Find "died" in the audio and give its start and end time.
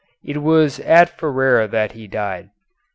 2.07-2.49